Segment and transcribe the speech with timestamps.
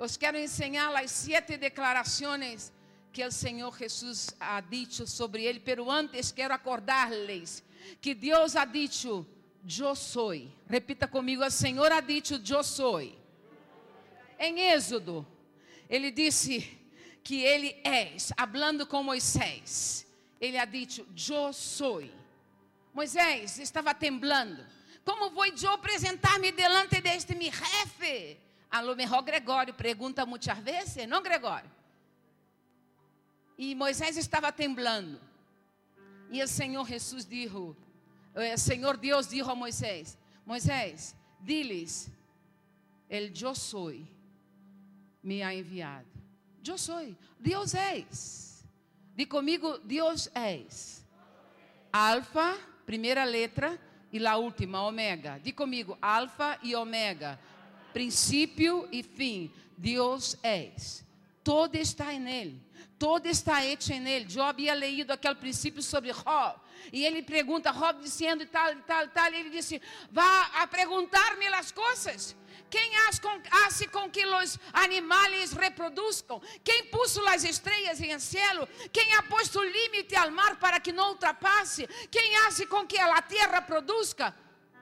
[0.00, 2.72] Os quero ensinar as sete declarações
[3.12, 7.62] que o Senhor Jesus ha dicho sobre ele, pero antes quero acordar-lhes
[8.00, 9.26] que Deus ha dicho,
[9.78, 10.32] eu sou.
[10.66, 13.02] Repita comigo, o Senhor ha dicho, eu sou.
[14.38, 15.26] Em Êxodo,
[15.86, 16.78] ele disse
[17.22, 20.06] que ele é, hablando com Moisés,
[20.40, 22.02] ele ha dicho, eu sou.
[22.94, 24.64] Moisés estava temblando.
[25.04, 28.38] Como vou eu apresentar-me delante deste mi jefe?
[28.70, 31.70] A lo mejor Gregório pergunta muitas vezes, não Gregório?
[33.58, 35.20] E Moisés estava temblando.
[36.30, 37.76] E o Senhor Jesus disse, o
[38.56, 42.10] Senhor Deus disse a Moisés: Moisés, diles,
[43.08, 43.92] el eu sou
[45.22, 46.06] me ha enviado.
[46.64, 48.64] Eu sou, Deus és.
[49.16, 51.04] Diz comigo, Deus és.
[51.92, 53.78] Alfa, primeira letra,
[54.12, 55.38] e a última, omega.
[55.38, 57.38] Diz comigo, alfa e omega.
[57.92, 59.52] Princípio e fim.
[59.76, 61.04] Deus és.
[61.42, 64.26] Todo está em Ele todo está hecho él.
[64.36, 66.60] Eu havia leído aquele princípio sobre Job.
[66.92, 69.32] E ele pergunta, Job dizendo e tal, e tal, e tal.
[69.32, 69.80] E ele disse:
[70.12, 72.36] Vá a perguntar-me as coisas.
[72.68, 72.94] Quem
[73.64, 76.40] hace com que os animais reproduzam?
[76.62, 78.68] Quem puso as estrelas em cielo?
[78.92, 81.88] Quem ha posto limite ao mar para que não ultrapasse?
[82.10, 84.32] Quem hace com que a terra produza?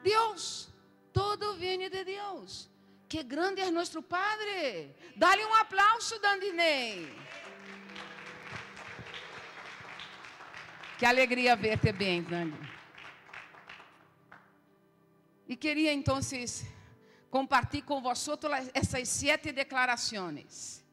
[0.03, 0.69] Deus.
[1.13, 2.69] Todo vem de Deus.
[3.09, 4.95] Que grande é nosso Padre.
[5.17, 7.11] Dá-lhe um aplauso, Dandinei.
[10.99, 12.59] Que alegria ver-te bem, Dani.
[15.49, 16.19] E queria então
[17.31, 18.39] compartilhar com vocês
[18.75, 20.85] essas sete declarações.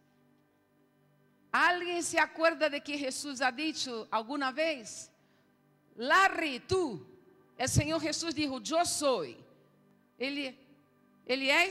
[1.51, 5.11] Alguém se acorda de que Jesus ha dicho alguma vez?
[5.97, 7.05] Larry, tu,
[7.57, 9.25] o Senhor Jesus disse: Eu sou.
[10.17, 10.57] Ele,
[11.25, 11.69] ele é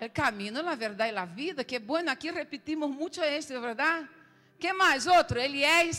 [0.00, 1.62] o caminho, a verdade e a vida.
[1.62, 4.08] Que bueno, aqui repetimos muito é verdade?
[4.58, 5.38] Que mais outro?
[5.38, 5.90] Ele é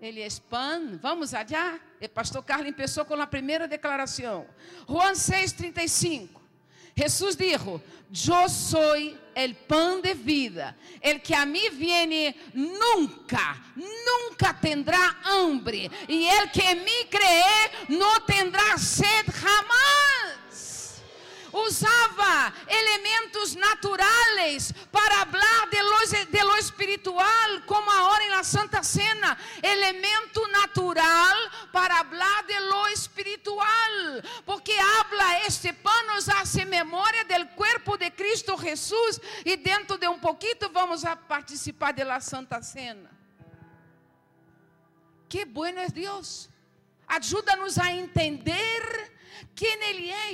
[0.00, 0.98] ele é pan.
[1.00, 1.78] Vamos allá.
[2.00, 4.46] O pastor Carlos começou com a primeira declaração.
[4.88, 6.40] Juan 6,35.
[6.96, 10.76] Jesus dijo: Eu sou o pão de vida.
[11.02, 15.90] El que a mim viene nunca, nunca tendrá hambre.
[16.08, 20.29] E el que em mim cree não tendrá sed jamás
[21.52, 25.98] usava elementos naturais para falar de lo,
[26.30, 31.36] de lo espiritual, como agora na Santa Cena, elemento natural
[31.72, 38.10] para falar de lo espiritual, porque habla este pão nos hace memória del cuerpo de
[38.10, 43.10] Cristo Jesus e dentro de um pouquinho vamos a participar de la Santa Cena.
[45.28, 46.50] Que bueno é Deus.
[47.06, 49.12] Ajuda-nos a entender
[49.54, 50.32] quem Ele é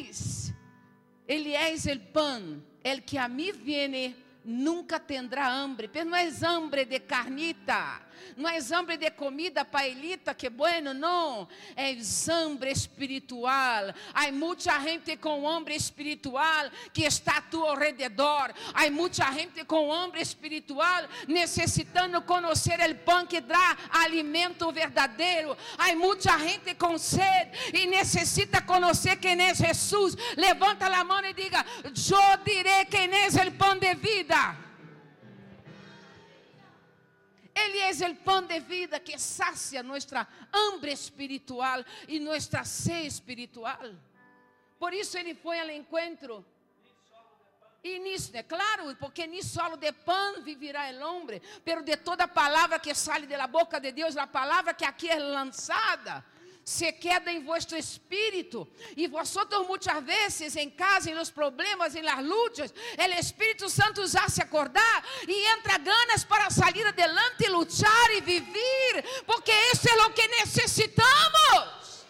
[1.27, 4.15] ele é o pão, el que a mim viene
[4.45, 8.01] nunca tendrá hambre, pero não é hambre de carnita,
[8.37, 11.97] não é hambre de comida paelita, que bueno, não, é
[12.31, 13.95] hambre espiritual.
[14.15, 18.53] Há muita gente com hambre espiritual que está a tu alrededor.
[18.75, 25.57] Há muita gente com hambre espiritual necessitando conhecer o pão que dá alimento verdadeiro.
[25.79, 30.17] Há muita gente com sede e necessita conhecer quem é Jesus.
[30.37, 34.66] Levanta a mão e diga: Eu direi quem é o pão de vida.
[37.67, 43.91] Ele é o pão de vida que sacia nossa hambre espiritual e nossa sede espiritual.
[44.79, 46.45] Por isso ele foi ao encontro.
[47.83, 52.27] E nisso, é claro, porque ni solo de pão vivirá o homem, pero de toda
[52.27, 56.25] palavra que sai da boca de Deus, a palavra que aqui é lançada
[56.67, 58.67] se queda em vosso espírito.
[58.97, 64.17] E vosotros muitas vezes em casa, nos problemas, em las lutas, o Espírito Santo os
[64.17, 70.13] hace acordar e entra ganas para sair adelante, lutar e viver, porque isso é o
[70.13, 72.05] que necessitamos.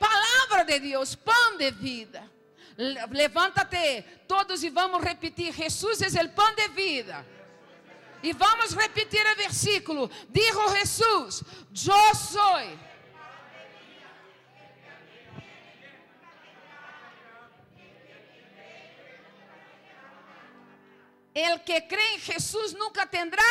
[0.00, 2.28] Palavra de Deus, pão de vida.
[3.10, 7.24] Levanta-te todos e vamos repetir: Jesus é o pão de vida.
[8.22, 10.10] E vamos repetir o versículo.
[10.28, 11.44] Dijo Jesus:
[11.86, 12.89] Eu sou
[21.34, 23.42] El que crê em Jesus nunca tendrá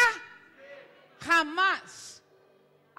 [1.20, 2.10] jamás.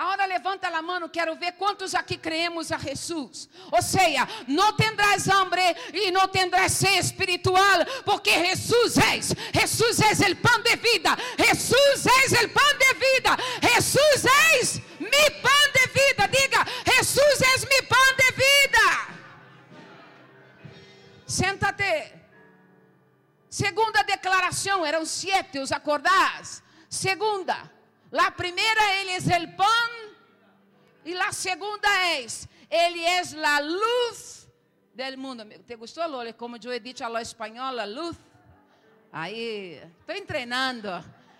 [0.01, 3.51] Agora levanta a mão, quero ver quantos aqui creemos a Jesus.
[3.71, 5.61] Ou seja, não tendrás hambre
[5.93, 9.21] e não tendrás sede espiritual, porque Jesus é,
[9.61, 12.79] Jesus é o pão de vida, Jesus é o pão
[23.61, 24.05] pão de vida.
[24.05, 24.13] Senta-te.
[24.13, 26.63] declaración, eran siete, ¿os acordás?
[26.89, 27.71] Segunda,
[28.11, 29.91] la primera, Él es el pan.
[31.05, 34.47] Y la segunda es, Él es la luz
[34.93, 35.45] del mundo.
[35.67, 36.33] ¿Te gostou, Lola?
[36.35, 38.17] Como eu dicho a la espanhola, luz.
[39.13, 40.91] Aí, estou treinando.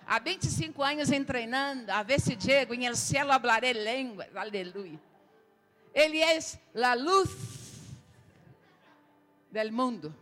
[0.07, 1.91] Há 25 anos treinando.
[1.91, 4.27] A ver se chego, em el cielo hablaré línguas.
[4.35, 4.99] Aleluia.
[5.93, 6.39] Ele é
[6.83, 7.29] a luz
[9.51, 10.13] del mundo.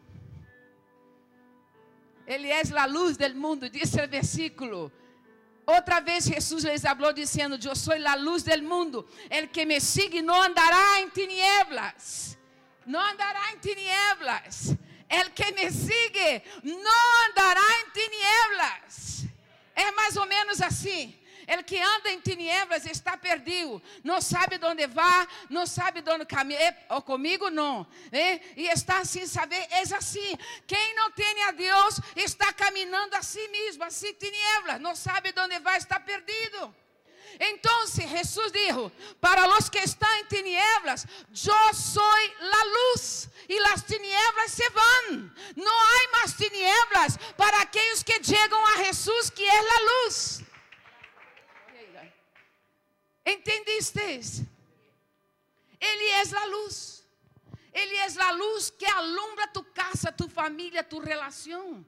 [2.30, 4.92] Ele é a luz del mundo, diz o versículo.
[5.66, 9.08] Outra vez Jesus lhes falou dizendo: Eu sou a luz del mundo.
[9.32, 12.38] El que me sigue não andará em tinieblas.
[12.86, 14.76] Não andará em tinieblas.
[15.10, 19.26] El que me sigue não andará em tinieblas.
[19.76, 21.20] É mais ou menos assim.
[21.50, 26.78] El que anda em tinieblas está perdido, não sabe onde vai, não sabe onde caminha.
[26.90, 28.40] Ou comigo não, é?
[28.56, 29.66] e está sem saber.
[29.72, 30.38] É assim.
[30.68, 35.58] Quem não tem a Deus está caminhando a si mesmo, assim tinieblas, não sabe onde
[35.60, 36.76] vai, está perdido.
[37.40, 43.82] Então Jesus disse: Para os que estão em tinieblas, eu sou a luz, e as
[43.82, 45.32] tinieblas se vão.
[45.56, 50.44] Não há mais tinieblas para aqueles que chegam a Jesus, que é a luz.
[53.32, 54.48] ¿Entendiste?
[55.80, 57.04] Ele é a luz.
[57.74, 61.86] Ele é a luz que alumbra tu casa, tu família, tu relação.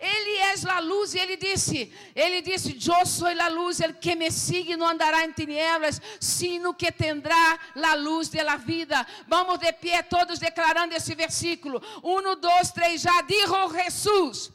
[0.00, 4.16] Ele é a luz e ele disse, ele disse, eu sou a luz, el que
[4.16, 9.06] me sigue não andará em tinieblas, sino que tendrá a luz de la vida.
[9.28, 11.80] Vamos de pé todos declarando esse versículo.
[12.02, 14.50] Um, dois, três, já dijo Jesus,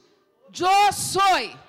[0.59, 1.66] eu sou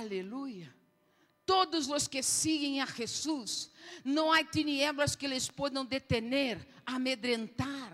[0.00, 0.74] Aleluia.
[1.44, 3.70] Todos os que seguem a Jesus,
[4.02, 7.92] não há tinieblas que eles possam detener, amedrentar,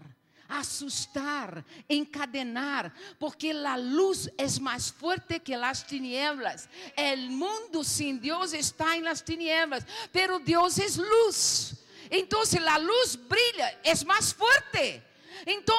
[0.48, 6.68] assustar, encadenar, porque a luz é mais forte que as tinieblas.
[6.96, 11.74] O mundo sem Deus está em las tinieblas, pero Deus é luz.
[12.08, 15.02] Então, a luz brilha, é mais forte.
[15.44, 15.76] Então,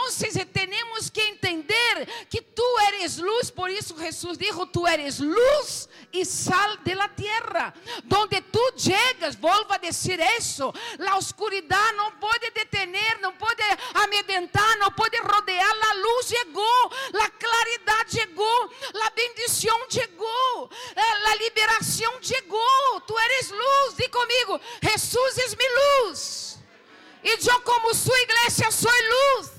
[0.98, 6.26] temos que entender que tu eres luz, por isso Jesus dijo: Tu eres luz e
[6.26, 7.74] sal de la tierra.
[8.04, 10.74] Donde tu chegas, volvo a dizer isso:
[11.08, 13.62] a oscuridade não pode detener, não pode
[13.94, 15.76] amedrentar, não pode rodear.
[15.90, 18.72] A luz chegou, a claridade chegou,
[19.06, 23.02] a bendição chegou, a liberação chegou.
[23.06, 26.57] Tu eres luz, diz comigo: Jesus é minha luz.
[27.24, 29.52] E eu, como sua igreja, sou luz.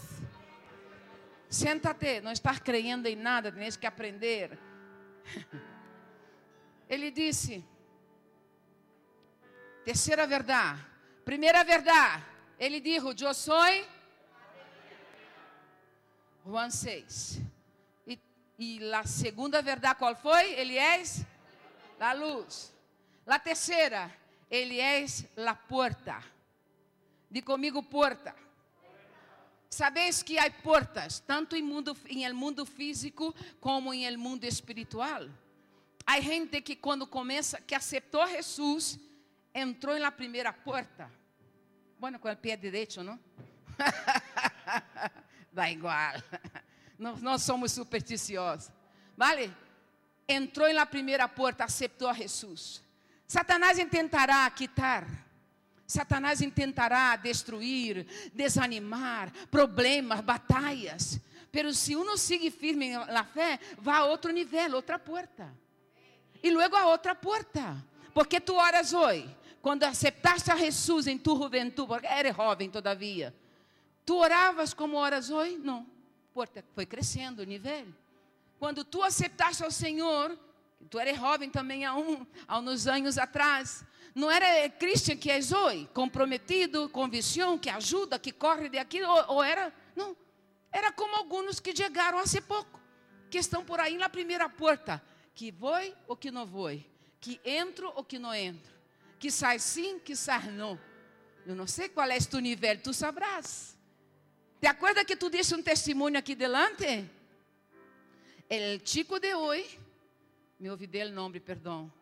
[1.48, 4.58] Senta-te, não estás crendo em nada, tens que aprender.
[6.88, 7.64] Ele disse:
[9.84, 10.80] terceira verdade,
[11.24, 12.24] primeira verdade,
[12.58, 13.56] ele disse: Eu sou.
[16.46, 17.40] Juan 6.
[18.06, 18.18] E,
[18.58, 20.52] e a segunda verdade qual foi?
[20.52, 21.02] Ele é
[22.00, 22.74] a luz.
[23.26, 24.10] A terceira,
[24.50, 25.04] ele é
[25.46, 26.22] a porta.
[27.30, 28.34] Diga comigo, porta.
[29.68, 34.44] Sabes que há portas, tanto em mundo, em el mundo físico como em el mundo
[34.44, 35.28] espiritual.
[36.06, 38.98] Há gente que quando começa, que aceitou Jesus,
[39.54, 41.12] entrou na primeira porta.
[41.98, 43.20] Bueno, com o pé direito, não?
[45.52, 46.14] Dá igual.
[46.98, 48.72] Nós, nós somos supersticiosos.
[49.16, 49.54] Vale?
[50.26, 52.82] Entrou na primeira porta, aceitou a Jesus.
[53.26, 55.06] Satanás tentará quitar
[55.88, 61.18] Satanás intentará destruir, desanimar, problemas, batalhas.
[61.50, 65.50] Pero se uno sigue firme na fé, vá a outro nível, outra porta.
[66.42, 67.82] E logo a outra porta.
[68.12, 73.34] Porque tu oras hoje, quando aceitaste a Jesus em tu juventude, porque eres jovem todavia.
[74.04, 75.56] Tu oravas como oras hoje?
[75.56, 75.86] Não.
[76.34, 77.86] Porta foi crescendo o nível.
[78.58, 80.38] Quando tu aceitaste ao Senhor,
[80.90, 85.38] tu eres jovem também há, um, há uns anos atrás, não era Christian que é
[85.38, 89.72] hoje, comprometido, com visão, que ajuda, que corre de aqui, ou, ou era?
[89.94, 90.16] Não.
[90.72, 92.80] Era como alguns que chegaram há pouco,
[93.30, 95.02] que estão por aí na primeira porta,
[95.34, 96.70] que vou ou que não vou,
[97.20, 98.72] que entro ou que não entro,
[99.18, 100.78] que sai sim, que sai não.
[101.46, 103.76] Eu não sei qual é tu nível, tu sabrás.
[104.60, 107.08] Te acorda que tu disse um testemunho aqui delante?
[108.50, 109.78] El chico de hoje,
[110.58, 111.92] me ouvi dele nome, perdão.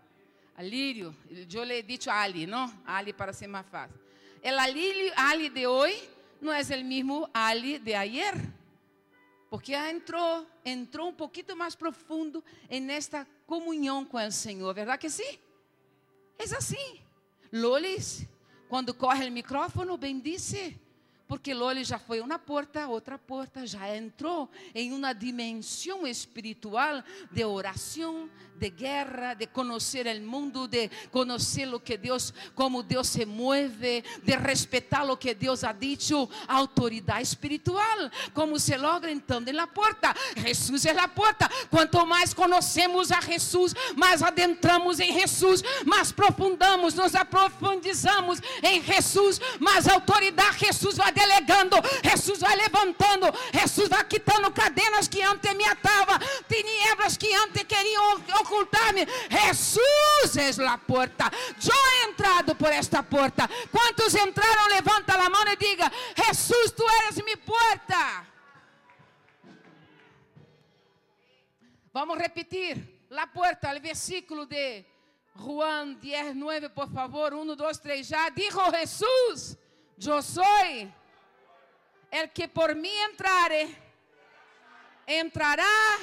[0.57, 2.73] Alírio, eu he dicho Ali, não?
[2.87, 3.99] Ali para ser mais fácil.
[4.43, 6.09] El alírio, Ali de hoje
[6.41, 8.35] não é o mesmo Ali de ayer.
[9.51, 15.11] Porque entrou, entrou um pouquinho mais profundo em esta comunhão com o Senhor, verdade que
[15.11, 15.39] sim?
[16.39, 17.01] É assim.
[17.53, 18.27] Lolis,
[18.69, 20.77] Quando corre o micrófono, bendice.
[21.29, 27.45] Porque Loli já foi uma porta, outra porta, já entrou em uma dimensão espiritual de
[27.45, 33.25] oração, de guerra, de conhecer o mundo, de conhecer o que Deus, como Deus se
[33.25, 38.11] mueve, de respeitar o que Deus ha dicho, autoridade espiritual.
[38.35, 40.15] Como se logra então na porta?
[40.37, 41.49] Jesus é a porta.
[41.71, 49.41] Quanto mais conhecemos a Jesus, mais adentramos em Jesus, mais profundamos, nos aprofundizamos em Jesus,
[49.61, 54.06] mais autoridade Jesus vai delegando, Jesus vai levantando, vai quitando
[54.67, 56.19] cadenas que antes me atavam,
[56.49, 59.07] tinieblas que antes queriam ocultar-me.
[59.31, 61.31] Jesus é a porta.
[61.63, 63.49] Eu he entrado por esta porta.
[63.71, 64.69] Quantos entraram?
[64.69, 68.27] Levanta a mão e diga: Jesus, tu eres minha porta.
[71.93, 72.95] Vamos repetir.
[73.09, 74.85] La puerta, o versículo de
[75.37, 77.33] Juan 10, 9, por favor.
[77.33, 78.29] 1, 2, 3, já.
[78.31, 79.57] Dijo Jesus:
[80.05, 80.45] Eu sou
[82.11, 83.86] el que por mí entrare,
[85.07, 85.99] entrará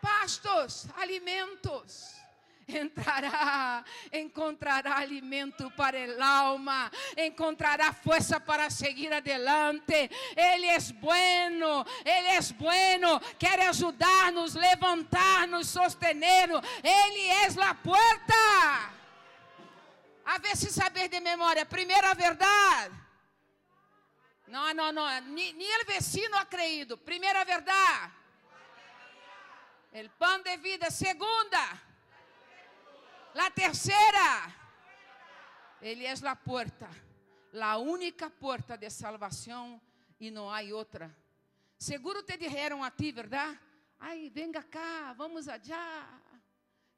[0.00, 2.16] pastos, alimentos.
[2.72, 10.08] Entrará, encontrará alimento para el alma, encontrará fuerza para seguir adelante.
[10.36, 16.62] Ele é bueno, Ele é bueno, quer ajudar-nos, levantar-nos, sostener-nos.
[16.82, 18.92] Ele é a porta.
[20.26, 21.66] A ver se saber de memória.
[21.66, 23.09] Primeira verdade.
[24.50, 25.20] Não, não, não.
[25.30, 26.96] Ni el vecino ha creído.
[26.98, 28.12] Primeira verdade.
[29.92, 30.90] El pan de vida.
[30.90, 31.80] Segunda.
[33.34, 34.56] La terceira.
[35.80, 36.90] Ele é a porta.
[37.52, 39.80] La única porta de salvação
[40.18, 41.10] e não há outra.
[41.78, 43.58] Seguro te dijeron a ti, verdade?
[43.98, 46.20] Ai, venga cá, vamos allá.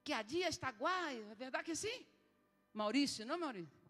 [0.03, 1.23] Que a dia está guai.
[1.31, 2.07] É verdade que sim?
[2.73, 3.82] Maurício, não Maurício?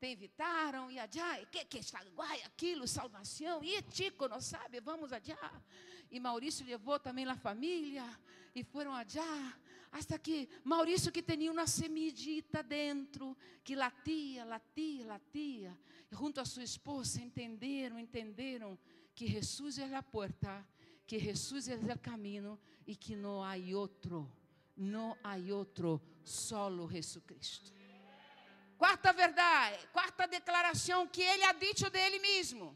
[0.00, 3.62] Te invitaram e allá, que, que está guai, aquilo, salvação.
[3.62, 5.62] E chico, não sabe, vamos allá.
[6.10, 8.04] E Maurício levou também a família
[8.54, 9.58] e foram allá.
[9.92, 15.78] Hasta que Maurício que tinha uma semidita dentro, que latia, latia, latia.
[16.10, 18.78] E junto a sua esposa entenderam, entenderam
[19.14, 20.66] que Jesus é a porta,
[21.06, 24.32] que Jesus é o caminho e que não há outro,
[24.74, 27.79] não há outro, solo Jesucristo.
[28.80, 32.74] Quarta verdade, quarta declaração que ele ha dicho dele mesmo.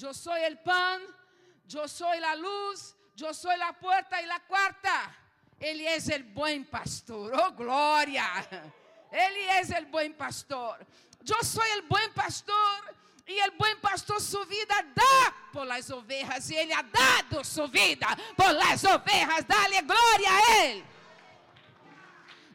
[0.00, 1.02] Eu sou o pan,
[1.70, 5.14] eu sou a luz, eu sou a porta e a quarta.
[5.60, 7.30] Ele é o bom pastor.
[7.34, 8.24] Oh glória!
[9.12, 10.78] Ele é o bom pastor.
[11.28, 12.94] Eu sou o bom pastor.
[13.26, 16.48] E o bom pastor sua vida dá por las ovelhas.
[16.48, 19.44] E ele ha dado sua vida por las ovelhas.
[19.44, 20.93] Dá-lhe glória a ele.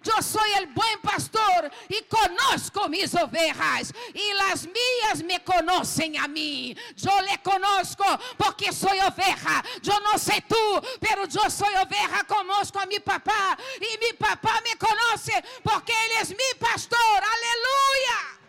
[0.06, 6.28] Eu sou o bom pastor e conosco mis ovejas, e as minhas me conhecem a
[6.28, 6.76] mim.
[7.04, 8.04] Eu le conosco
[8.38, 9.62] porque sou oveja.
[9.86, 14.62] Eu não sei tu, pero eu sou oveja conosco a mi papá, e mi papá
[14.62, 16.98] me conhece porque ele é mi pastor.
[17.00, 18.40] Aleluia!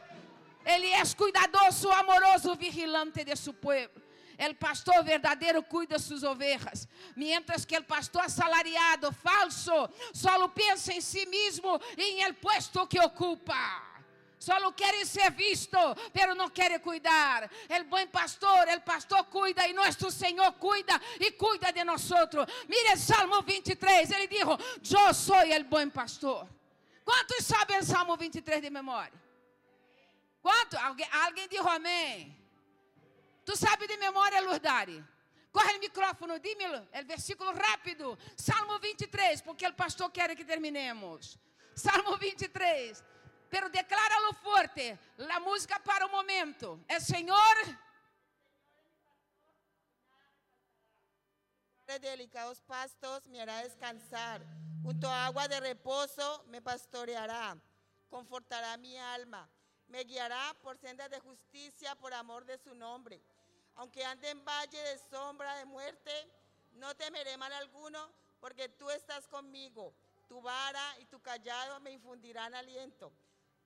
[0.64, 3.99] Ele é cuidadoso, amoroso, vigilante de seu povo.
[4.40, 6.88] El pastor verdadeiro cuida suas ovelhas.
[7.14, 12.86] Mientras que el pastor assalariado, falso, só pensa em si mesmo e em el puesto
[12.86, 13.82] que ocupa.
[14.38, 15.76] Só quer ser visto,
[16.10, 17.50] pero não quer cuidar.
[17.68, 22.08] El bom pastor, el pastor cuida e nosso Senhor cuida e cuida de nós.
[22.66, 26.48] Mire Salmo 23, ele disse: Eu sou o bom pastor.
[27.04, 29.20] Quantos sabem Salmo 23 de memória?
[30.40, 30.78] Quanto?
[30.78, 32.39] Alguém, alguém disse amém?
[33.44, 35.04] Tu sabe de memória, Lourdari?
[35.52, 38.16] Corre o micrófono, dímelo, é versículo rápido.
[38.36, 41.38] Salmo 23, porque o pastor quer que terminemos.
[41.74, 43.02] Salmo 23.
[43.48, 44.98] Pero decláralo forte.
[45.16, 46.80] La música para o momento.
[46.86, 47.56] É Senhor.
[51.86, 54.40] De delicados pastos me hará descansar.
[54.84, 57.56] Junto a agua de reposo me pastoreará.
[58.08, 59.50] Confortará mi alma.
[59.88, 63.20] Me guiará por sendas de justicia por amor de su nombre.
[63.76, 66.12] Aunque ande en valle de sombra de muerte,
[66.72, 69.94] no temeré mal alguno, porque tú estás conmigo.
[70.28, 73.12] Tu vara y tu callado me infundirán aliento.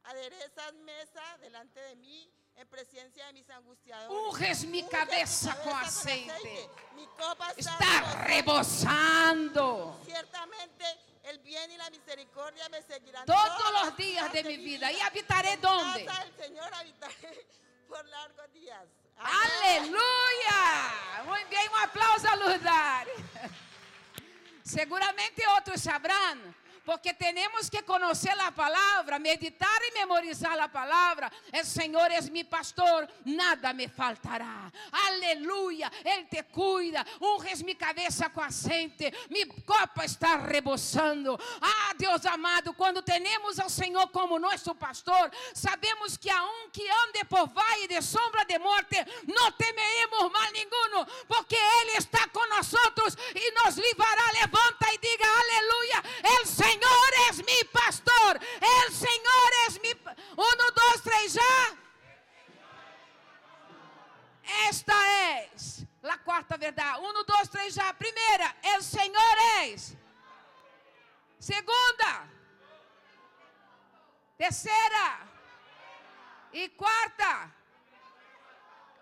[0.04, 4.26] Aderezas mesa delante de mí en presencia de mis angustiadores.
[4.28, 6.70] Unges mi Unges cabeza con cabeza aceite.
[6.94, 10.00] Mi copa Está rebosando.
[10.04, 10.84] Ciertamente
[11.24, 14.92] el bien y la misericordia me seguirán Todos los días de mi vida.
[14.92, 16.04] ¿Y habitaré En dónde?
[16.04, 17.46] casa del Señor habitaré
[17.88, 18.86] por largos días.
[19.18, 20.94] Aleluia!
[21.24, 23.12] Muito bem, um aplauso a Lourdari.
[24.62, 26.54] Seguramente outros sabrão,
[26.84, 31.32] porque temos que conhecer a palavra, meditar memorizar a palavra.
[31.52, 34.70] O Senhor é meu pastor, nada me faltará.
[34.92, 41.38] Aleluia, Ele te cuida, unges minha cabeça com aceite, minha copa está rebosando.
[41.60, 46.86] Ah, Deus amado, quando temos ao Senhor como nosso pastor, sabemos que a um que
[46.88, 48.96] ande por vale de sombra de morte,
[49.26, 52.74] não temeremos mal nenhum, porque Ele está conosco
[53.34, 54.32] e nos livrará.
[54.32, 56.02] Levanta e diga aleluia.
[56.22, 58.40] El Senhor é meu pastor.
[58.60, 59.83] El Senhor é.
[60.36, 61.76] Um, dois, três, já.
[64.68, 65.48] Esta é
[66.02, 66.98] a quarta verdade.
[67.00, 67.92] Um, dois, três, já.
[67.94, 69.76] Primeira, el Senhor é.
[71.38, 72.28] Segunda.
[74.36, 75.20] Terceira.
[76.52, 77.52] E quarta.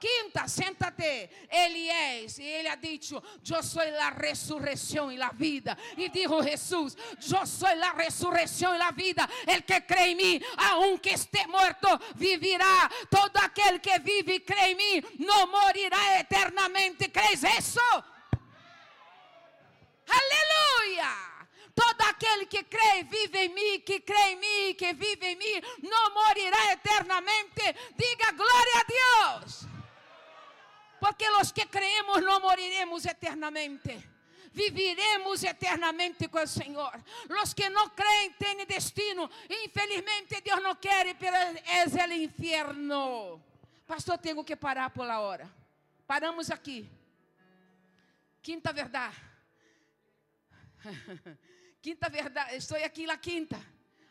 [0.02, 1.30] Quinta, senta-te.
[1.48, 5.78] Ele é, e ele ha dicho: Eu sou a ressurreição e a vida.
[5.96, 6.96] E dijo Jesus:
[7.32, 9.28] Eu sou a ressurreição e a vida.
[9.46, 12.90] El que crê em mim, aunque esté morto, vivirá.
[13.08, 17.08] Todo aquele que vive e crê em mim, não morirá eternamente.
[17.08, 17.80] Crees isso?
[20.08, 21.32] Aleluia!
[21.74, 25.62] Todo aquele que crê, vive em mim, que crê em mim, que vive em mim,
[25.82, 27.62] não morirá eternamente.
[27.96, 28.51] Diga glória.
[31.02, 34.08] Porque os que creemos não moriremos eternamente.
[34.52, 36.94] Viviremos eternamente com o Senhor.
[37.42, 39.28] Os que não creem têm destino.
[39.50, 43.42] Infelizmente, Deus não quer, pero é o inferno.
[43.84, 45.52] Pastor, tenho que parar por la hora.
[46.06, 46.88] Paramos aqui.
[48.40, 49.16] Quinta verdade.
[51.82, 52.54] quinta verdade.
[52.54, 53.60] Estou aqui na quinta.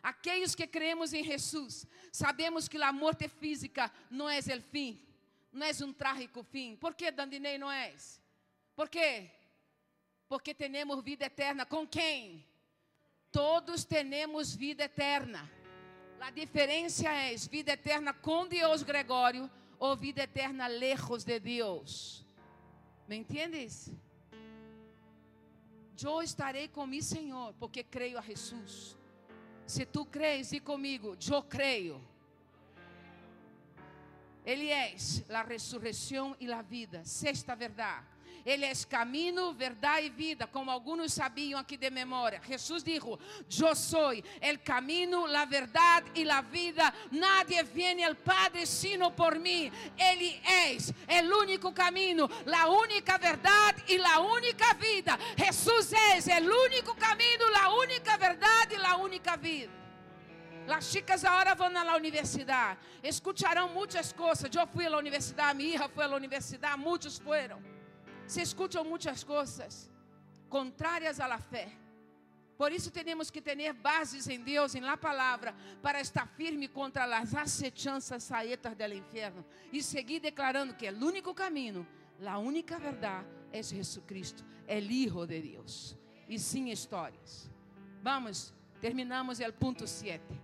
[0.04, 5.11] Aqueles que creemos em Jesus, sabemos que a morte física não é o fim
[5.52, 6.76] não és um trágico fim.
[6.76, 8.22] Por que, Dandinei, não és?
[8.76, 9.30] Por quê?
[10.28, 11.66] Porque temos vida eterna.
[11.66, 12.46] Com quem?
[13.32, 15.50] Todos temos vida eterna.
[16.20, 22.26] A diferença é vida eterna com Deus, Gregório, ou vida eterna lejos de Deus.
[23.08, 23.92] ¿Me entendes?
[26.02, 28.98] Eu estarei com mi Senhor, porque creio a Jesus.
[29.66, 32.11] Se tu crees, e comigo, eu creio.
[34.46, 34.96] Ele é
[35.30, 37.02] a ressurreição e a vida.
[37.06, 38.06] Sexta verdade.
[38.46, 42.42] Ele é caminho, verdade e vida, como alguns sabiam aqui de memória.
[42.48, 46.92] Jesus disse: Eu sou o caminho, a verdade e a vida.
[47.12, 49.72] Nadie vem ao Padre sino por mim.
[49.98, 50.42] Ele
[51.08, 55.18] é o único caminho, a única verdade e a única vida.
[55.38, 55.94] Jesus
[56.28, 59.81] é o único caminho, a única verdade e a única vida.
[60.72, 62.80] Las chicas agora vão na universidade.
[63.04, 64.50] Escucharão muitas coisas.
[64.56, 67.62] Eu fui à universidade, minha hija foi à universidade, muitos foram.
[68.26, 69.92] Se escutam muitas coisas
[70.48, 71.68] contrárias à fé.
[72.58, 77.04] Por isso temos que ter bases em Deus, em la palavra, para estar firme contra
[77.18, 81.86] as acechanças saetas do inferno e seguir declarando que é o único caminho,
[82.26, 85.98] a única verdade é Jesus Cristo, é o Hijo de Deus.
[86.30, 87.52] E sim histórias.
[88.02, 90.41] Vamos, terminamos o ponto 7.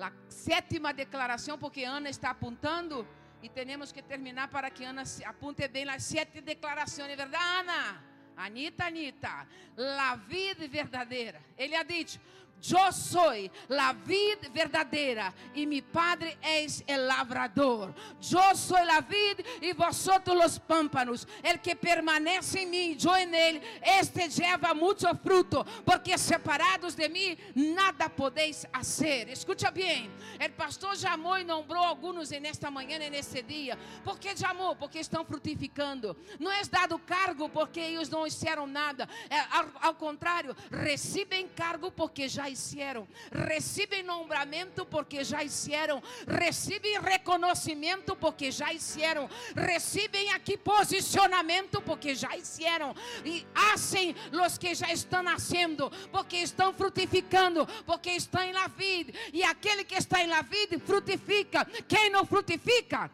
[0.00, 3.06] A sétima declaração, porque Ana está apontando
[3.42, 8.04] e temos que terminar para que Ana apunte bem as sete declarações, verdade, Ana?
[8.36, 11.42] Anita, Anita, la vida verdadeira.
[11.56, 12.20] Ele ha dito:
[12.60, 17.94] Eu sou a vida verdadeira e mi Padre es el lavrador.
[18.20, 21.26] Eu sou a vida e vosotros os pámpanos.
[21.42, 27.08] El que permanece em mim, eu en ele, este lleva muito fruto, porque separados de
[27.08, 29.28] mim nada podeis fazer.
[29.28, 30.10] Escucha bem,
[30.44, 33.78] o pastor chamou e nombrou alguns nesta manhã e neste dia.
[34.04, 34.74] Por que chamou?
[34.74, 36.16] Porque estão frutificando.
[36.38, 39.08] Não é dado cargo porque eles não fizeram nada.
[39.30, 47.00] É, ao, ao contrário, recebem cargo porque já hicieron, recibem nombramento porque já hicieron, recibem
[47.00, 52.94] reconhecimento porque já hicieron, recibem aqui posicionamento porque já hicieron.
[53.24, 59.12] E hacen los que já estão nascendo porque estão frutificando, porque estão em la vida
[59.32, 61.64] e aquele que está em la vida frutifica.
[61.86, 63.10] Quem não frutifica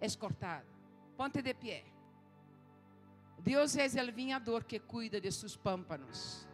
[0.00, 0.66] é cortado.
[1.16, 1.84] Ponte de pé.
[3.38, 6.46] Deus é o vinhador que cuida de seus pâmpanos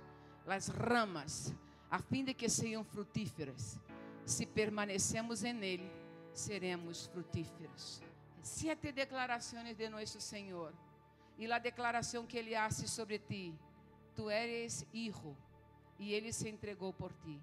[0.49, 1.55] as ramas,
[1.91, 3.79] a fim de que sejam frutíferas.
[4.25, 5.91] Se permanecemos em Ele,
[6.33, 8.03] seremos frutíferos.
[8.43, 10.73] Sete declarações de nosso Senhor.
[11.37, 13.55] E a declaração que Ele hace sobre ti:
[14.15, 15.37] Tu eres hijo,
[15.99, 17.41] e Ele se entregou por ti.